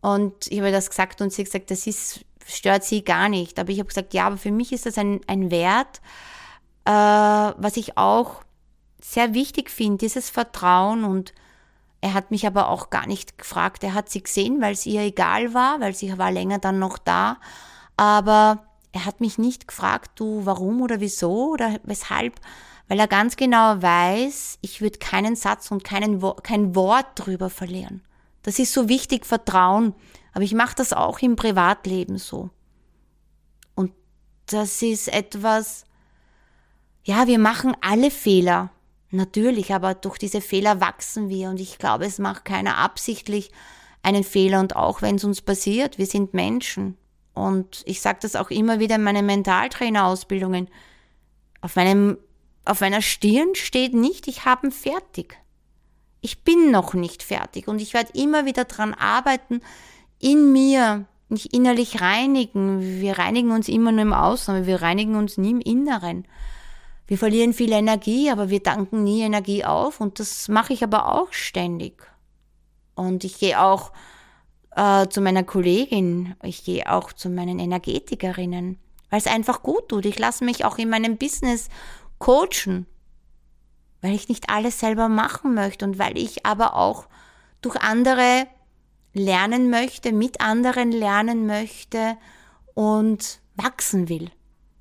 [0.00, 3.58] Und ich habe das gesagt und sie hat gesagt, das ist, stört sie gar nicht.
[3.58, 6.00] Aber ich habe gesagt, ja, aber für mich ist das ein, ein Wert,
[6.84, 8.42] äh, was ich auch
[9.12, 11.04] sehr wichtig finde, dieses Vertrauen.
[11.04, 11.32] Und
[12.00, 13.84] er hat mich aber auch gar nicht gefragt.
[13.84, 16.98] Er hat sie gesehen, weil es ihr egal war, weil sie war länger dann noch
[16.98, 17.38] da.
[17.96, 22.40] Aber er hat mich nicht gefragt, du, warum oder wieso oder weshalb
[22.88, 28.02] weil er ganz genau weiß, ich würde keinen Satz und keinen, kein Wort drüber verlieren.
[28.42, 29.94] Das ist so wichtig, Vertrauen.
[30.32, 32.50] Aber ich mache das auch im Privatleben so.
[33.74, 33.92] Und
[34.46, 35.84] das ist etwas,
[37.02, 38.70] ja, wir machen alle Fehler.
[39.10, 41.48] Natürlich, aber durch diese Fehler wachsen wir.
[41.50, 43.50] Und ich glaube, es macht keiner absichtlich
[44.02, 44.60] einen Fehler.
[44.60, 46.96] Und auch wenn es uns passiert, wir sind Menschen.
[47.34, 50.68] Und ich sage das auch immer wieder in meinen Mentaltrainerausbildungen.
[51.60, 52.18] Auf meinem
[52.66, 55.38] auf meiner Stirn steht nicht, ich habe fertig.
[56.20, 59.60] Ich bin noch nicht fertig und ich werde immer wieder dran arbeiten,
[60.18, 63.00] in mir, mich innerlich reinigen.
[63.00, 66.26] Wir reinigen uns immer nur im Außen, aber wir reinigen uns nie im Inneren.
[67.06, 71.12] Wir verlieren viel Energie, aber wir danken nie Energie auf und das mache ich aber
[71.14, 72.02] auch ständig.
[72.94, 73.92] Und ich gehe auch
[74.74, 78.78] äh, zu meiner Kollegin, ich gehe auch zu meinen Energetikerinnen,
[79.10, 80.04] weil es einfach gut tut.
[80.06, 81.68] Ich lasse mich auch in meinem Business
[82.18, 82.86] coachen,
[84.00, 87.06] weil ich nicht alles selber machen möchte und weil ich aber auch
[87.60, 88.46] durch andere
[89.12, 92.16] lernen möchte, mit anderen lernen möchte
[92.74, 94.30] und wachsen will.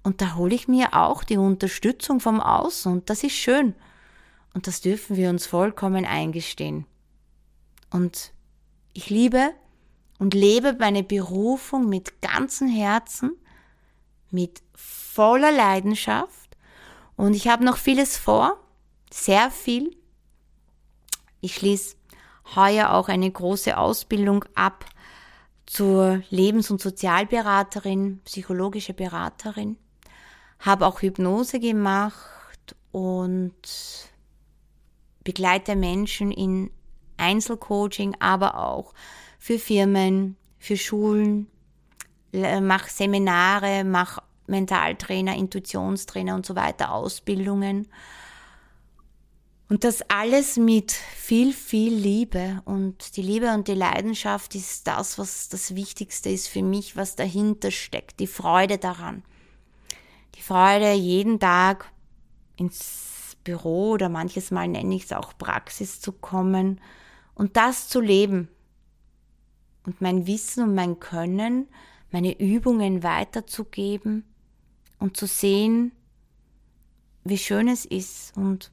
[0.06, 3.74] Und da hole ich mir auch die Unterstützung vom Außen und das ist schön.
[4.54, 6.86] Und das dürfen wir uns vollkommen eingestehen.
[7.89, 8.32] Und
[8.94, 9.52] ich liebe
[10.20, 13.32] und lebe meine Berufung mit ganzem Herzen,
[14.30, 16.56] mit voller Leidenschaft
[17.15, 18.60] und ich habe noch vieles vor,
[19.12, 19.98] sehr viel.
[21.41, 21.96] Ich schließe
[22.56, 24.86] heuer auch eine große Ausbildung ab
[25.65, 29.78] zur Lebens- und Sozialberaterin, psychologische Beraterin.
[30.60, 33.54] Habe auch Hypnose gemacht und
[35.24, 36.72] begleite Menschen in
[37.18, 38.94] Einzelcoaching, aber auch
[39.39, 41.48] für Firmen, für Schulen,
[42.32, 47.88] mache Seminare, mache Mentaltrainer, Intuitionstrainer und so weiter, Ausbildungen.
[49.68, 52.62] Und das alles mit viel, viel Liebe.
[52.65, 57.15] Und die Liebe und die Leidenschaft ist das, was das Wichtigste ist für mich, was
[57.15, 58.20] dahinter steckt.
[58.20, 59.24] Die Freude daran.
[60.36, 61.91] Die Freude, jeden Tag
[62.58, 66.82] ins Büro oder manches Mal nenne ich es auch Praxis zu kommen
[67.36, 68.50] und das zu leben.
[69.86, 71.67] Und mein Wissen und mein Können,
[72.12, 74.26] meine Übungen weiterzugeben
[75.00, 75.93] und zu sehen,
[77.24, 78.36] wie schön es ist.
[78.36, 78.71] Und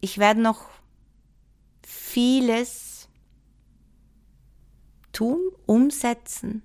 [0.00, 0.68] ich werde noch
[1.82, 3.08] vieles
[5.12, 6.62] tun, umsetzen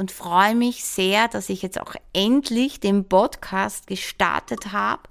[0.00, 5.02] und freue mich sehr, dass ich jetzt auch endlich den Podcast gestartet habe.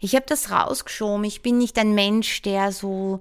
[0.00, 1.24] Ich habe das rausgeschoben.
[1.24, 3.20] Ich bin nicht ein Mensch, der so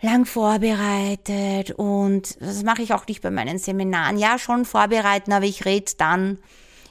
[0.00, 4.16] lang vorbereitet und das mache ich auch nicht bei meinen Seminaren.
[4.16, 6.38] Ja, schon vorbereiten, aber ich rede dann.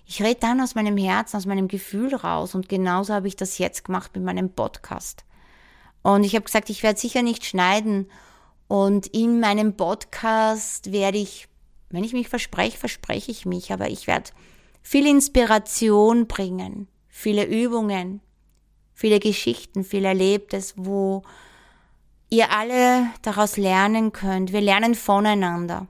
[0.05, 3.57] Ich rede dann aus meinem Herzen, aus meinem Gefühl raus und genauso habe ich das
[3.57, 5.23] jetzt gemacht mit meinem Podcast.
[6.01, 8.09] Und ich habe gesagt, ich werde sicher nicht schneiden
[8.67, 11.47] und in meinem Podcast werde ich,
[11.89, 14.31] wenn ich mich verspreche, verspreche ich mich, aber ich werde
[14.81, 18.21] viel Inspiration bringen, viele Übungen,
[18.93, 21.23] viele Geschichten, viel Erlebtes, wo
[22.29, 24.53] ihr alle daraus lernen könnt.
[24.53, 25.87] Wir lernen voneinander.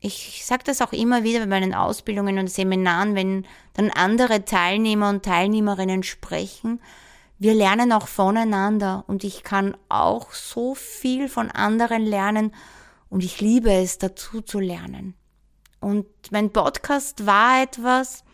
[0.00, 5.08] Ich sage das auch immer wieder bei meinen Ausbildungen und Seminaren, wenn dann andere Teilnehmer
[5.08, 6.80] und Teilnehmerinnen sprechen.
[7.38, 12.52] Wir lernen auch voneinander und ich kann auch so viel von anderen lernen
[13.08, 15.14] und ich liebe es, dazu zu lernen.
[15.80, 18.24] Und mein Podcast war etwas,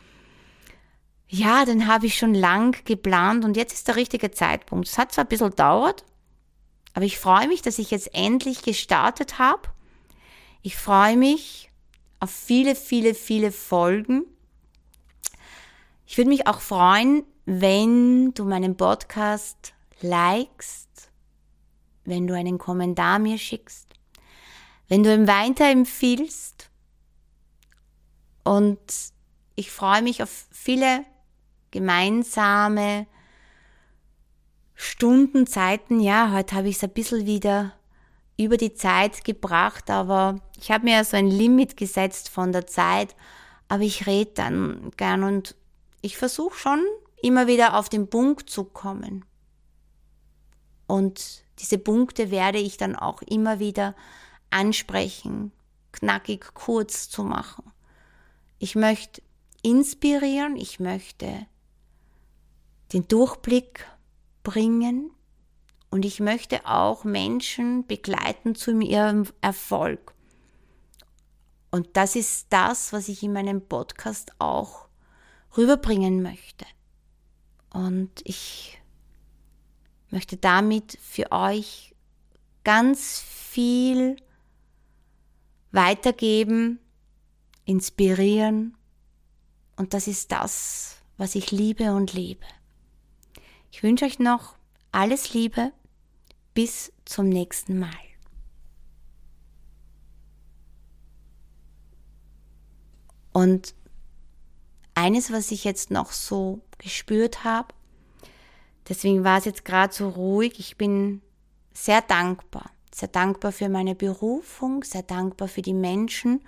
[1.29, 4.89] ja, den habe ich schon lang geplant und jetzt ist der richtige Zeitpunkt.
[4.89, 6.05] Es hat zwar ein bisschen dauert,
[6.95, 9.63] aber ich freue mich, dass ich jetzt endlich gestartet habe.
[10.63, 11.71] Ich freue mich
[12.21, 14.25] auf viele, viele, viele Folgen.
[16.07, 21.11] Ich würde mich auch freuen, wenn du meinen Podcast likest,
[22.05, 23.92] wenn du einen Kommentar mir schickst,
[24.93, 26.69] wenn du ihn weiterempfiehlst.
[28.45, 28.79] Und
[29.55, 31.07] ich freue mich auf viele
[31.71, 33.07] gemeinsame
[34.75, 35.99] Stunden, Zeiten.
[35.99, 37.73] Ja, heute habe ich es ein bisschen wieder
[38.37, 42.67] über die Zeit gebracht, aber ich habe mir ja so ein Limit gesetzt von der
[42.67, 43.17] Zeit,
[43.69, 45.57] aber ich rede dann gern und
[46.03, 46.85] ich versuche schon
[47.23, 49.25] immer wieder auf den Punkt zu kommen.
[50.87, 53.95] Und diese Punkte werde ich dann auch immer wieder
[54.53, 55.53] ansprechen,
[55.93, 57.73] knackig kurz zu machen.
[58.59, 59.23] Ich möchte
[59.63, 61.47] inspirieren, ich möchte
[62.93, 63.87] den Durchblick
[64.43, 65.11] bringen
[65.91, 70.15] und ich möchte auch Menschen begleiten zu ihrem Erfolg.
[71.71, 74.89] Und das ist das, was ich in meinem Podcast auch
[75.57, 76.67] rüberbringen möchte.
[77.73, 78.81] Und ich
[80.11, 81.95] möchte damit für euch
[82.65, 84.17] ganz viel
[85.73, 86.79] weitergeben,
[87.65, 88.77] inspirieren.
[89.77, 92.45] Und das ist das, was ich liebe und lebe.
[93.71, 94.55] Ich wünsche euch noch
[94.93, 95.73] alles Liebe.
[96.55, 97.89] Bis zum nächsten Mal.
[103.33, 103.75] Und
[104.95, 107.75] eines, was ich jetzt noch so gespürt habe,
[108.87, 111.23] deswegen war es jetzt gerade so ruhig, ich bin
[111.73, 112.71] sehr dankbar.
[112.95, 116.43] Sehr dankbar für meine Berufung, sehr dankbar für die Menschen,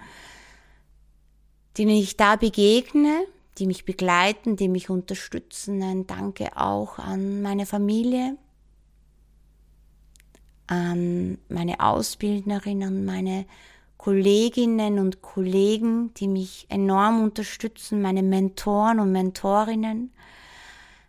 [1.79, 3.27] denen ich da begegne,
[3.59, 5.83] die mich begleiten, die mich unterstützen.
[5.83, 8.37] Ein Danke auch an meine Familie,
[10.67, 13.47] an meine Ausbildnerin, an meine
[13.97, 20.13] Kolleginnen und Kollegen, die mich enorm unterstützen, meine Mentoren und Mentorinnen.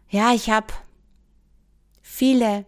[0.10, 0.68] Ja, ich habe
[2.02, 2.66] viele,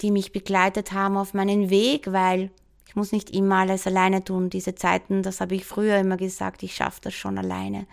[0.00, 2.50] die mich begleitet haben auf meinen Weg, weil
[2.86, 4.50] ich muss nicht immer alles alleine tun.
[4.50, 7.86] Diese Zeiten, das habe ich früher immer gesagt, ich schaffe das schon alleine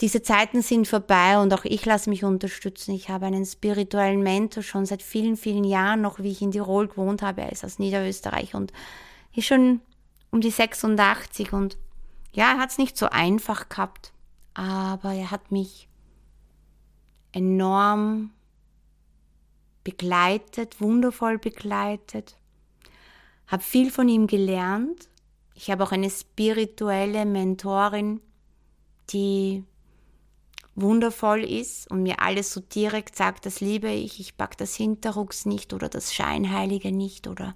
[0.00, 2.94] diese Zeiten sind vorbei und auch ich lasse mich unterstützen.
[2.94, 6.88] Ich habe einen spirituellen Mentor schon seit vielen, vielen Jahren, noch wie ich in Tirol
[6.88, 7.42] gewohnt habe.
[7.42, 8.72] Er ist aus Niederösterreich und
[9.34, 9.80] ist schon
[10.30, 11.78] um die 86 und
[12.32, 14.12] ja, er hat es nicht so einfach gehabt,
[14.52, 15.88] aber er hat mich
[17.32, 18.32] enorm
[19.86, 22.36] begleitet, wundervoll begleitet,
[23.46, 25.08] habe viel von ihm gelernt.
[25.54, 28.20] Ich habe auch eine spirituelle Mentorin,
[29.10, 29.62] die
[30.74, 35.46] wundervoll ist und mir alles so direkt sagt, das liebe ich, ich pack das Hinterrucks
[35.46, 37.54] nicht oder das Scheinheilige nicht oder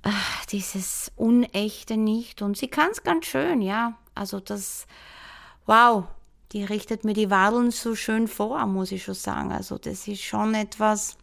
[0.00, 2.40] ach, dieses Unechte nicht.
[2.40, 3.98] Und sie kann es ganz schön, ja.
[4.14, 4.86] Also das,
[5.66, 6.04] wow,
[6.52, 9.52] die richtet mir die Wadeln so schön vor, muss ich schon sagen.
[9.52, 11.16] Also das ist schon etwas,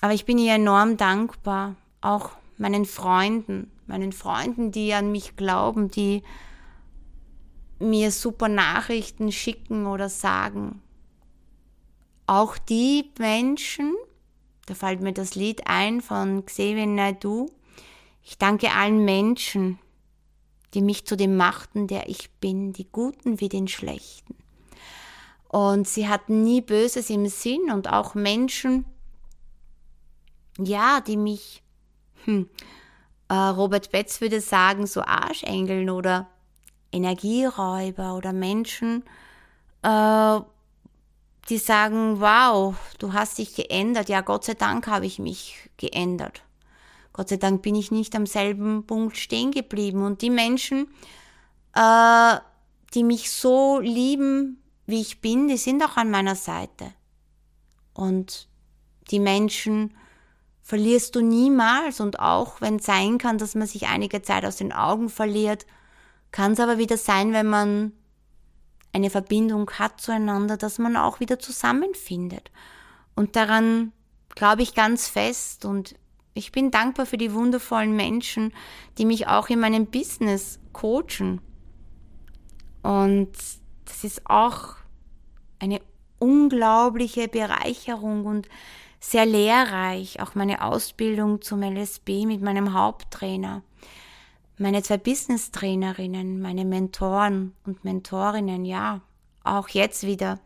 [0.00, 5.90] aber ich bin ihr enorm dankbar, auch meinen Freunden, meinen Freunden, die an mich glauben,
[5.90, 6.22] die
[7.78, 10.82] mir super Nachrichten schicken oder sagen.
[12.26, 13.94] Auch die Menschen,
[14.66, 17.46] da fällt mir das Lied ein von Xavier Naidoo,
[18.24, 19.78] ich danke allen Menschen,
[20.74, 24.34] die mich zu dem machten, der ich bin, die Guten wie den Schlechten.
[25.48, 28.86] Und sie hatten nie Böses im Sinn und auch Menschen,
[30.58, 31.62] ja, die mich,
[32.24, 32.48] hm,
[33.28, 36.28] äh, Robert Betz würde sagen, so Arschengeln oder
[36.90, 39.04] Energieräuber oder Menschen,
[39.82, 40.40] äh,
[41.48, 44.08] die sagen, wow, du hast dich geändert.
[44.08, 46.42] Ja, Gott sei Dank habe ich mich geändert.
[47.12, 50.02] Gott sei Dank bin ich nicht am selben Punkt stehen geblieben.
[50.04, 50.88] Und die Menschen,
[51.74, 52.36] äh,
[52.94, 56.92] die mich so lieben, wie ich bin, die sind auch an meiner Seite.
[57.94, 58.48] Und
[59.10, 59.94] die Menschen
[60.62, 62.00] verlierst du niemals.
[62.00, 65.66] Und auch wenn es sein kann, dass man sich einige Zeit aus den Augen verliert,
[66.30, 67.92] kann es aber wieder sein, wenn man
[68.92, 72.50] eine Verbindung hat zueinander, dass man auch wieder zusammenfindet.
[73.14, 73.92] Und daran
[74.34, 75.94] glaube ich ganz fest und
[76.34, 78.52] ich bin dankbar für die wundervollen Menschen,
[78.98, 81.40] die mich auch in meinem Business coachen.
[82.82, 83.32] Und
[83.84, 84.76] das ist auch
[85.58, 85.80] eine
[86.18, 88.48] unglaubliche Bereicherung und
[88.98, 93.62] sehr lehrreich, auch meine Ausbildung zum LSB mit meinem Haupttrainer
[94.62, 99.00] meine zwei Business-Trainerinnen, meine Mentoren und Mentorinnen, ja,
[99.44, 100.38] auch jetzt wieder.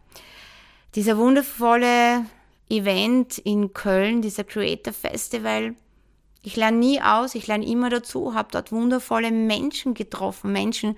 [0.95, 2.25] Dieser wundervolle
[2.69, 5.75] Event in Köln, dieser Creator Festival.
[6.43, 10.97] Ich lerne nie aus, ich lerne immer dazu, habe dort wundervolle Menschen getroffen, Menschen,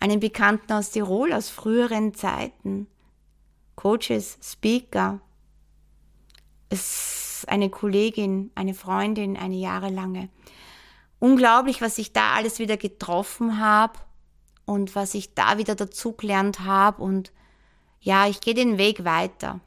[0.00, 2.86] einen Bekannten aus Tirol aus früheren Zeiten,
[3.74, 5.20] Coaches, Speaker,
[6.68, 10.28] es eine Kollegin, eine Freundin, eine jahrelange.
[11.18, 13.98] Unglaublich, was ich da alles wieder getroffen habe
[14.66, 17.32] und was ich da wieder dazugelernt habe und
[18.00, 19.60] ja, ich gehe den Weg weiter.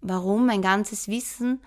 [0.00, 0.46] Warum?
[0.46, 1.60] Mein ganzes Wissen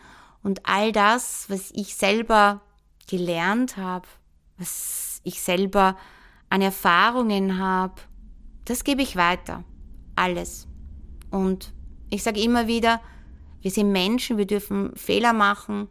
[0.43, 2.61] und all das, was ich selber
[3.07, 4.07] gelernt habe,
[4.57, 5.97] was ich selber
[6.49, 8.01] an Erfahrungen habe,
[8.65, 9.63] das gebe ich weiter.
[10.15, 10.67] Alles.
[11.31, 11.73] Und
[12.09, 13.01] ich sage immer wieder,
[13.61, 15.89] wir sind Menschen, wir dürfen Fehler machen.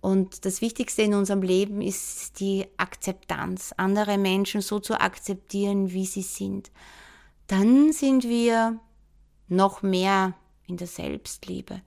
[0.00, 6.06] Und das Wichtigste in unserem Leben ist die Akzeptanz, andere Menschen so zu akzeptieren, wie
[6.06, 6.70] sie sind.
[7.46, 8.78] Dann sind wir
[9.48, 10.34] noch mehr
[10.70, 11.82] in der Selbstliebe.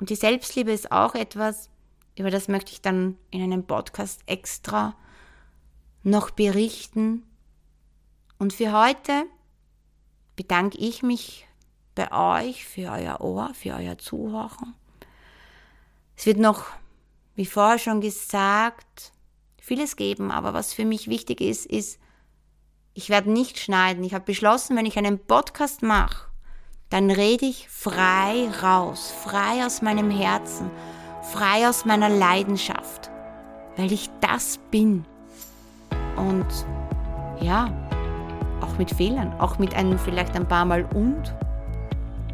[0.00, 1.70] Und die Selbstliebe ist auch etwas,
[2.18, 4.96] über das möchte ich dann in einem Podcast extra
[6.02, 7.22] noch berichten.
[8.38, 9.24] Und für heute
[10.34, 11.46] bedanke ich mich
[11.94, 14.74] bei euch für euer Ohr, für euer Zuhören.
[16.16, 16.64] Es wird noch,
[17.34, 19.12] wie vorher schon gesagt,
[19.58, 22.00] vieles geben, aber was für mich wichtig ist, ist,
[22.94, 24.04] ich werde nicht schneiden.
[24.04, 26.25] Ich habe beschlossen, wenn ich einen Podcast mache,
[26.90, 30.70] dann rede ich frei raus, frei aus meinem Herzen,
[31.22, 33.10] frei aus meiner Leidenschaft,
[33.76, 35.04] weil ich das bin.
[36.16, 36.46] Und
[37.40, 37.68] ja,
[38.60, 41.34] auch mit Fehlern, auch mit einem vielleicht ein paar Mal und.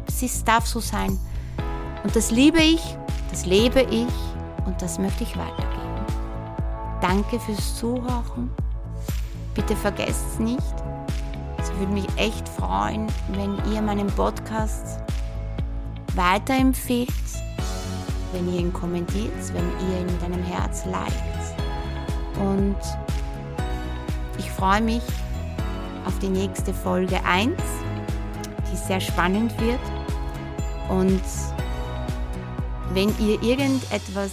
[0.07, 1.19] Es darf so sein.
[2.03, 2.97] Und das liebe ich,
[3.29, 4.07] das lebe ich
[4.65, 6.05] und das möchte ich weitergeben.
[7.01, 8.49] Danke fürs Zuhören.
[9.53, 10.73] Bitte vergesst es nicht.
[11.83, 15.01] Würde mich echt freuen, wenn ihr meinen Podcast
[16.15, 17.09] weiterempfehlt,
[18.31, 21.13] wenn ihr ihn kommentiert, wenn ihr ihn mit einem Herz liked.
[22.39, 22.77] Und
[24.37, 25.01] ich freue mich
[26.05, 27.51] auf die nächste Folge 1,
[28.71, 29.81] die sehr spannend wird.
[30.87, 31.21] Und
[32.93, 34.31] wenn ihr irgendetwas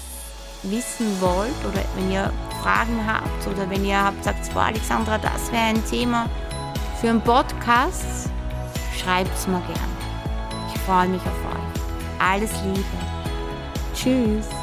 [0.62, 2.32] wissen wollt oder wenn ihr
[2.62, 6.28] Fragen habt oder wenn ihr habt, sagt, boah, Alexandra, das wäre ein Thema
[7.01, 8.28] für einen Podcast,
[8.94, 9.90] schreibt es mir gern.
[10.74, 11.80] Ich freue mich auf euch.
[12.18, 12.84] Alles Liebe.
[13.94, 14.59] Tschüss.